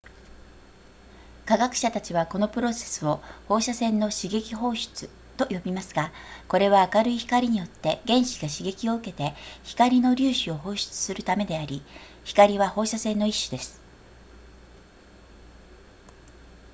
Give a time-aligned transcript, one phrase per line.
[1.45, 3.17] 科学者たちはこのプロセスを
[3.47, 6.11] 放射線の刺激放出と呼びますが
[6.47, 11.83] これは明るい光によって原子が刺激を受けて光の粒子を放出するためであり
[12.23, 13.79] 光は放射線の一種です